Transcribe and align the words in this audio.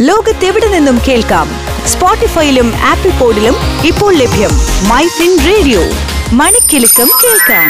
ലോകത്തെവിടെ 0.00 0.66
നിന്നും 0.68 0.98
കേൾക്കാം? 1.08 1.48
സ്പോട്ടിഫൈയിലും 1.86 2.72
ആപ്പിൾ 2.76 3.10
പോഡിലും 3.10 3.54
ഇപ്പോൾ 3.86 4.14
ലഭ്യം 4.14 4.50
മൈ 4.88 5.06
ഫിൻ 5.06 5.38
റേഡിയോ. 5.46 5.80
മണിക്കെലക്കം 6.32 7.08
കേൾക്കാം. 7.24 7.68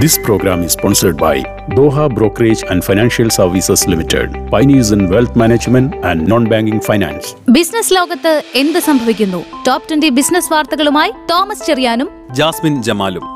This 0.00 0.14
program 0.26 0.58
is 0.66 0.72
sponsored 0.74 1.16
by 1.16 1.34
Doha 1.76 2.04
Brokerage 2.18 2.62
and 2.70 2.80
Financial 2.84 3.28
Services 3.38 3.80
Limited, 3.90 4.28
pioneers 4.52 4.90
in 4.94 5.02
wealth 5.14 5.34
management 5.42 6.04
and 6.10 6.32
non-banking 6.32 6.80
finance. 6.90 7.26
Business 7.48 7.94
ലോകത്ത് 7.94 8.42
എന്ത് 8.54 8.78
സംഭവിക്കുന്നു? 8.78 9.44
ടോപ് 9.66 9.82
ട്വന്റി 9.88 10.08
ബിസിനസ് 10.08 10.52
വാർത്തകളുമായി 10.52 11.12
തോമസ് 11.30 11.66
ചെറിയാനും 11.66 12.10
ജാസ്മിൻ 12.30 12.82
ജമാലും. 12.82 13.26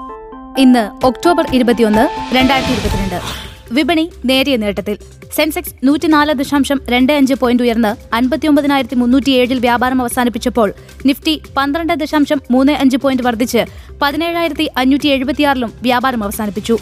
ഇന്ന് 0.58 1.06
ഒക്ടോബർ 1.06 1.46
ഇരുപത്തിയൊന്ന് 1.54 2.34
രണ്ടായിരത്തി 2.34 2.72
ഇരുപത്തിരണ്ട്. 2.72 3.45
വിപണി 3.72 4.10
നേരിയ 4.24 4.56
നേട്ടത്തിൽ. 4.56 4.98
സെൻസെക്സ് 5.32 5.74
നൂറ്റിനാല് 5.84 6.34
ദശാംശം 6.34 6.80
രണ്ട് 6.88 7.12
അഞ്ച് 7.12 7.34
പോയിന്റ് 7.34 7.62
ഉയർന്ന് 7.62 8.14
അൻപത്തിയൊമ്പതിനായിരത്തി 8.14 8.94
മുന്നൂറ്റി 8.94 9.30
ഏഴിൽ 9.30 9.58
വ്യാപാരം 9.58 10.00
അവസാനിപ്പിച്ചപ്പോൾ 10.00 10.74
നിഫ്റ്റി 11.06 11.42
പന്ത്രണ്ട് 11.56 11.92
ദശാംശം 11.92 12.40
മൂന്ന് 12.50 12.72
അഞ്ച് 12.72 12.96
പോയിന്റ് 12.96 13.22
വർദ്ധിച്ച് 13.22 13.66
പതിനേഴായിരത്തി 14.02 14.70
അഞ്ഞൂറ്റി 14.76 15.08
എഴുപത്തിയാറിലും 15.08 15.72
വ്യാപാരം 15.82 16.24
അവസാനിപ്പിച്ചു. 16.24 16.78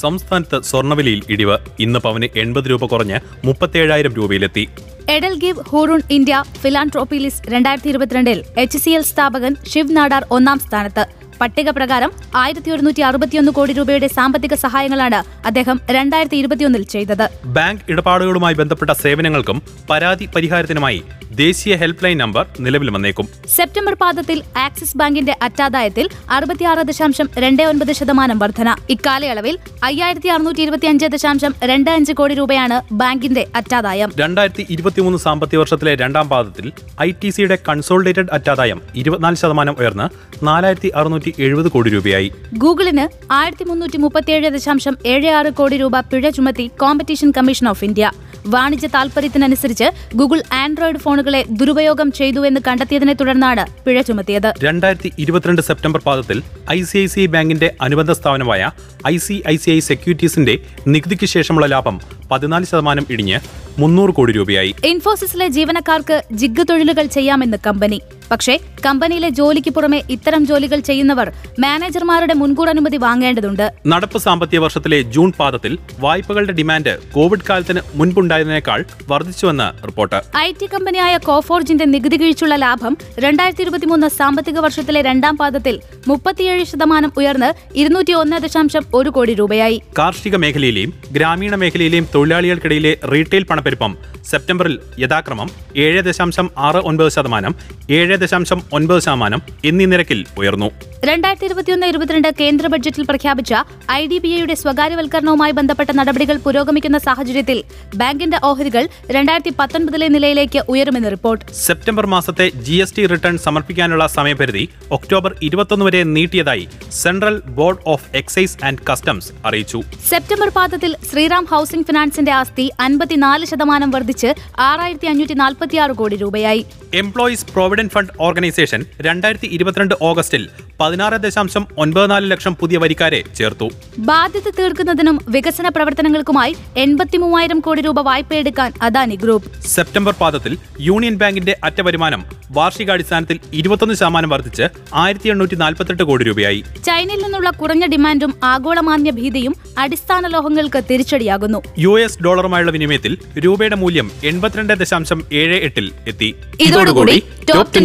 സംസ്ഥാനത്ത് 0.00 0.62
സ്വർണവിലയിൽ 0.62 1.22
ഇടിവ് 1.30 1.58
ഇന്ന് 1.80 1.98
പവന് 1.98 2.24
എൺപത് 2.36 2.64
രൂപ 2.70 2.84
കുറഞ്ഞ് 2.84 3.20
മുപ്പത്തേഴായിരം 3.44 4.14
രൂപയിലെത്തി. 4.14 4.68
എഡൽഗീവ് 5.08 5.60
ഹൂറൂൺ 5.68 6.02
ഇന്ത്യ 6.10 6.44
ഫിലാൻട്രോപ്പിലിസ് 6.60 7.42
രണ്ടായിരത്തി 7.48 7.88
ഇരുപത്തിരണ്ടിൽ 7.88 8.44
എച്ച് 8.58 8.78
സി 8.78 8.90
എൽ 8.90 9.02
സ്ഥാപകൻ 9.02 9.56
ശിവ് 9.68 9.96
നാടാർ 9.96 10.26
ഒന്നാം 10.30 10.58
സ്ഥാനത്ത്. 10.58 11.21
പട്ടിക 11.42 11.70
പ്രകാരം 11.70 12.10
ആയിരത്തി 12.42 12.70
ഒരുന്നൂറ്റി 12.70 13.02
അറുപത്തിയൊന്ന് 13.08 13.52
കോടി 13.52 13.72
രൂപയുടെ 13.72 14.08
സാമ്പത്തിക 14.16 14.54
സഹായങ്ങളാണ് 14.64 15.20
അദ്ദേഹം 15.46 15.76
രണ്ടായിരത്തി 15.96 16.36
ഇരുപത്തിയൊന്നിൽ 16.42 16.84
ചെയ്തത്. 16.94 17.26
ബാങ്ക് 17.56 17.82
ഇടപാടുകളുമായി 17.92 18.54
ബന്ധപ്പെട്ട 18.60 18.92
സേവനങ്ങൾക്കും 19.02 19.58
പരാതി 19.90 20.28
പരിഹാരത്തിനുമായി 20.36 21.00
ദേശീയ 21.40 21.74
ഹെൽപ്പ് 21.80 22.04
ലൈൻ 22.04 22.18
നമ്പർ 22.18 22.44
നിലവിൽ 22.64 22.88
വന്നേക്കും. 22.94 23.26
സെപ്റ്റംബർ 23.56 23.94
പാദത്തിൽ 24.02 24.38
ആക്സിസ് 24.64 24.96
ബാങ്കിന്റെ 25.00 25.34
അറ്റാദായത്തിൽ 25.46 26.06
അറുപത്തിയാറ് 26.36 26.82
ദശാംശം 26.88 27.28
രണ്ട് 27.44 27.62
ഒൻപത് 27.62 27.92
ശതമാനം 27.98 28.38
വർധന. 28.42 28.68
ഇക്കാലയളവിൽ 28.94 29.54
അയ്യായിരത്തി 29.88 30.30
അറുന്നൂറ്റി 30.34 30.62
ഇരുപത്തി 30.66 30.88
അഞ്ച് 30.90 31.06
ദശാംശം 31.14 31.54
രണ്ട് 31.70 31.90
അഞ്ച് 31.90 32.12
കോടി 32.12 32.34
രൂപയാണ് 32.40 32.78
ബാങ്കിന്റെ 33.02 33.44
അറ്റാദായം. 33.60 34.10
രണ്ടായിരത്തി 34.22 34.66
ഇരുപത്തിമൂന്ന് 34.70 35.20
സാമ്പത്തിക 35.26 35.60
വർഷത്തിലെ 35.62 35.94
രണ്ടാം 36.02 36.28
പാദത്തിൽ 36.28 36.68
ഐ 37.06 37.10
ടി 37.22 37.30
സിയുടെ 37.30 37.58
കൺസോളിഡേറ്റഡ് 37.68 38.32
അറ്റാദായം 38.38 38.80
ഇരുപത്തിനാല് 39.02 39.40
ശതമാനം 39.44 39.76
ഉയർന്ന് 39.80 40.08
നാലായിരത്തി 40.50 40.92
അറുന്നൂറ്റി 41.00 41.31
എഴുപത് 41.38 41.68
കോടി 41.68 41.90
രൂപയായി. 41.90 42.32
ഗൂഗിളിന് 42.58 43.08
ആയിരത്തി 43.32 43.64
മുന്നൂറ്റി 43.64 43.96
മുപ്പത്തിയേഴ് 43.96 44.50
ദശാംശം 44.54 44.96
ഏഴ് 45.06 45.28
ആറ് 45.28 45.52
കോടി 45.52 45.76
രൂപ 45.76 46.00
പിഴ 46.00 46.30
ചുമത്തി 46.30 46.70
കോമ്പറ്റീഷൻ 46.80 47.30
കമ്മീഷൻ 47.30 47.68
ഓഫ് 47.68 47.84
ഇന്ത്യ 47.84 48.10
വാണിജ്യ 48.46 48.88
താൽപര്യത്തിനനുസരിച്ച് 48.88 49.84
ഗൂഗിൾ 50.16 50.42
ആൻഡ്രോയിഡ് 50.52 50.98
ഫോണുകളെ 50.98 51.44
ദുരുപയോഗം 51.50 52.12
ചെയ്തു 52.12 52.46
എന്ന് 52.46 52.60
കണ്ടെത്തിയതിനെ 52.68 53.12
തുടർന്നാണ് 53.12 53.84
പിഴ 53.86 54.00
ചുമത്തിയത്. 54.02 54.52
രണ്ടായിരത്തി 54.62 55.12
ഇരുപത്തിരണ്ട് 55.18 55.62
സെപ്റ്റംബർ 55.62 56.00
പാദത്തിൽ 56.06 56.42
I 56.70 56.82
C 56.82 56.98
I 56.98 57.06
C 57.06 57.20
I 57.20 57.26
ബാങ്കിന്റെ 57.26 57.74
അനുബന്ധ 57.80 58.12
സ്ഥാപനമായ 58.12 58.70
I 59.06 59.16
C 59.16 59.42
I 59.46 59.56
C 59.56 59.70
I 59.70 59.78
സെക്യൂരിറ്റീസിന്റെ 59.78 60.58
നികുതിക്ക് 60.86 61.26
ശേഷമുള്ള 61.26 61.66
ലാഭം 61.66 62.00
പതിനാല് 62.30 62.64
ശതമാനം 62.64 63.06
ഇടിഞ്ഞ് 63.10 63.38
മുന്നൂറ് 63.78 64.10
കോടി 64.10 64.32
രൂപയായി. 64.32 64.74
ഇൻഫോസിസിലെ 64.84 65.48
ജീവനക്കാർക്ക് 65.48 66.22
ജിഗ് 66.32 66.64
തൊഴിലുകൾ 66.70 67.06
ചെയ്യാമെന്ന് 67.06 67.56
കമ്പനി. 67.66 68.00
പക്ഷേ 68.30 68.58
കമ്പനിയിലെ 68.86 69.28
ജോലിക്ക് 69.28 69.70
പുറമെ 69.70 70.02
ഇത്തരം 70.10 70.46
ജോലികൾ 70.46 70.80
ചെയ്യുന്നവർ 70.80 71.32
മാനേജർമാരുടെ 71.58 72.34
മുൻകൂർ 72.34 72.68
അനുമതി 72.68 72.96
വാങ്ങേണ്ടതുണ്ട്. 72.96 73.72
നടപ്പ് 73.86 74.18
സാമ്പത്തിക 74.18 74.58
വർഷത്തിലെ 74.58 75.02
ജൂൺ 75.02 75.32
പാദത്തിൽ 75.32 75.78
വായ്പകളുടെ 76.00 76.52
ഡിമാൻഡ് 76.52 76.98
കോവിഡ് 77.12 77.40
കാലത്തിന് 77.50 77.80
മുൻപുണ്ടായതിനേക്കാൾ 77.94 78.84
വർദ്ധിച്ചുവെന്ന് 79.08 79.86
റിപ്പോർട്ട്. 79.86 80.22
ഐ 80.36 80.52
ടി 80.52 80.66
കമ്പനിയായ 80.66 81.18
കോഫോർജിന്റെ 81.18 81.84
നികുതി 81.84 82.16
കിഴിച്ചുള്ള 82.16 82.56
ലാഭം 82.56 82.96
രണ്ടായിരത്തി 83.18 83.62
ഇരുപത്തിമൂന്ന് 83.62 84.08
സാമ്പത്തിക 84.08 84.58
വർഷത്തിലെ 84.58 85.02
രണ്ടാം 85.02 85.36
പാദത്തിൽ 85.36 85.80
മുപ്പത്തിയേഴ് 86.08 86.64
ശതമാനം 86.64 87.12
ഉയർന്ന് 87.16 87.78
ഇരുന്നൂറ്റി 87.78 88.12
ഒന്ന് 88.12 88.36
ദശാംശം 88.36 88.84
ഒരു 88.94 89.10
കോടി 89.10 89.34
രൂപയായി. 89.34 89.82
കാർഷിക 89.98 90.36
മേഖലയിലെയും 90.36 90.94
ഗ്രാമീണ 91.12 91.54
മേഖലയിലെയും 91.54 92.08
തൊഴിലാളികൾക്കിടയിലെ 92.14 92.96
റീറ്റെയിൽ 93.12 93.42
പണപ്പെരുപ്പം 93.62 93.92
സെപ്റ്റംബറിൽ 94.30 94.74
യഥാക്രമം 95.02 95.48
ഏഴ് 95.84 96.00
ദശാംശം 96.06 96.46
ആറ് 96.66 96.80
ഒൻപത് 96.88 97.10
ശതമാനം 97.16 97.52
ഏഴ് 97.96 98.14
ദശാംശം 98.22 98.58
ഒൻപത് 98.76 99.00
ശതമാനം 99.06 99.40
എന്നീ 99.68 99.84
നിരക്കിൽ 99.92 100.20
ഉയർന്നു. 100.38 100.68
രണ്ടായിരത്തി 101.04 101.46
ഇരുപത്തിയൊന്ന് 101.48 101.86
ഇരുപത്തിരണ്ട് 101.92 102.28
കേന്ദ്ര 102.40 102.66
ബഡ്ജറ്റിൽ 102.72 103.04
പ്രഖ്യാപിച്ച 103.10 103.52
ഐ 103.90 104.00
ഡി 104.06 104.18
ബി 104.24 104.30
ഐയുടെ 104.38 104.54
സ്വകാര്യവൽക്കരണവുമായി 104.62 105.52
ബന്ധപ്പെട്ട 105.58 105.90
നടപടികൾ 106.00 106.36
പുരോഗമിക്കുന്ന 106.46 106.98
സാഹചര്യത്തിൽ 107.06 107.58
ബാങ്കിന്റെ 108.00 108.38
ഓഹരികൾ 108.50 108.84
രണ്ടായിരത്തി 109.16 109.52
പത്തൊൻപതിലെ 109.60 110.08
നിലയിലേക്ക് 110.14 110.62
ഉയരുമെന്ന് 110.68 111.10
റിപ്പോർട്ട്. 111.14 111.44
സെപ്റ്റംബർ 111.66 112.06
മാസത്തെ 112.14 112.46
ജി 112.66 112.76
എസ് 112.84 112.96
ടി 112.98 113.04
റിട്ടേൺ 113.12 113.38
സമർപ്പിക്കാനുള്ള 113.46 114.06
സമയപരിധി 114.16 114.64
ഒക്ടോബർ 114.98 115.34
ഇരുപത്തൊന്ന് 115.48 115.86
വരെ 115.88 116.02
നീട്ടിയതായി 116.16 116.66
central 117.02 117.38
board 117.60 117.82
of 117.86 118.08
excise 118.22 118.56
and 118.64 118.84
customs 118.90 119.30
അറിയിച്ചു. 119.46 119.80
സെപ്റ്റംബർ 120.12 120.50
പാദത്തിൽ 120.58 120.94
ശ്രീറാം 121.10 121.46
ഹൌസിംഗ് 121.52 121.86
ഫിനാൻസിന്റെ 121.90 122.34
ആസ്തി 122.40 122.68
അൻപത്തിനാല് 122.86 123.44
ശതമാനം 123.52 123.90
വർദ്ധിച്ച് 123.90 124.28
ആറായിരത്തി 124.58 125.06
അഞ്ഞൂറ്റി 125.06 125.34
നാൽപ്പത്തിയാറ് 125.34 125.94
കോടി 126.00 126.16
രൂപയായി. 126.16 126.62
എംപ്ലോയീസ് 126.94 127.46
പ്രൊവിഡന്റ് 127.46 127.92
ഫണ്ട് 127.92 128.12
ഓർഗനൈസേഷൻ 128.20 128.80
രണ്ടായിരത്തി 129.00 129.48
ഇരുപത്തിരണ്ട് 129.56 129.94
ഓഗസ്റ്റിൽ 130.02 130.42
പതിനാറ് 130.80 131.16
ദശാംശം 131.24 131.64
ഒൻപത് 131.78 132.10
നാല് 132.10 132.26
ലക്ഷം 132.30 132.54
പുതിയ 132.60 132.76
വരിക്കാരെ 132.78 133.20
ചേർത്തു. 133.36 133.66
ബാധ്യത 133.98 134.48
തീർക്കുന്നതിനും 134.58 135.16
വികസന 135.28 135.68
പ്രവർത്തനങ്ങൾക്കുമായി 135.68 136.56
എൺപത്തി 136.76 137.16
മൂവായിരം 137.16 137.60
കോടി 137.60 137.82
രൂപ 137.82 138.00
വായ്പയെടുക്കാൻ 138.00 138.72
അദാനി 138.82 139.16
ഗ്രൂപ്പ്. 139.16 139.48
സെപ്റ്റംബർ 139.66 140.14
പാദത്തിൽ 140.20 140.54
യൂണിയൻ 140.80 141.14
ബാങ്കിന്റെ 141.14 141.56
അറ്റ 141.64 141.80
വരുമാനം 141.80 142.24
വാർഷികാടിസ്ഥാനത്തിൽ 142.50 143.40
ഇരുപത്തൊന്ന് 143.52 143.94
ശതമാനം 143.94 144.28
വർദ്ധിച്ച് 144.28 144.64
ആയിരത്തി 144.94 145.28
എണ്ണൂറ്റി 145.28 145.54
നാൽപ്പത്തെട്ട് 145.54 146.02
കോടി 146.02 146.24
രൂപയായി. 146.24 146.60
ചൈനയിൽ 146.86 147.22
നിന്നുള്ള 147.22 147.50
കുറഞ്ഞ 147.50 147.86
ഡിമാൻഡും 147.86 148.34
ആഗോളമാന്യ 148.44 149.10
ഭീതിയും 149.10 149.54
അടിസ്ഥാന 149.78 150.26
ലോഹങ്ങൾക്ക് 150.26 150.82
തിരിച്ചടിയാകുന്നു. 150.90 151.60
യു 151.78 151.92
എസ് 152.00 152.18
ഡോളറുമായുള്ള 152.22 152.70
വിനിമയത്തിൽ 152.70 153.18
രൂപയുടെ 153.44 153.76
മൂല്യം 153.76 154.10
എൺപത്തിരണ്ട് 154.24 154.74
ദശാംശം 154.74 155.24
ഏഴ് 155.32 155.54
എട്ടിൽ 155.54 155.92
എത്തി. 156.08 156.34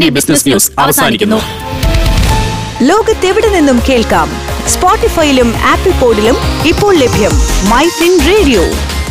ബിസിനസ് 0.10 0.48
ന്യൂസ് 0.50 0.72
അവസാനിക്കുന്നു. 0.80 1.40
ലോകത്തെവിടെ 2.82 3.48
നിന്നും 3.48 3.80
കേൾക്കാം? 3.90 4.30
സ്പോട്ടിഫൈയിലും 4.68 5.50
ആപ്പിൾ 5.74 5.92
പോഡിലും 6.02 6.36
ഇപ്പോൾ 6.68 6.96
ലഭ്യം 6.96 7.32
മൈ 7.72 7.86
ഫിൻ 8.00 8.14
റേഡിയോ 8.30 8.64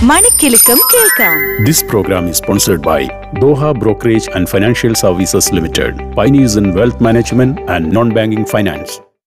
മണിക്കെലക്കം 0.02 0.78
കേൾക്കാം. 0.94 1.64
This 1.64 1.84
programme 1.84 2.28
is 2.28 2.38
sponsored 2.38 2.80
by 2.80 3.02
Doha 3.40 3.70
brokerage 3.72 4.30
and 4.30 4.48
financial 4.48 4.94
services 4.94 5.54
limited 5.54 6.14
pioneers 6.14 6.58
in 6.58 6.74
wealth 6.74 7.02
management 7.02 7.60
and 7.70 7.96
non 7.96 8.10
banking 8.10 8.46
finance 8.46 8.94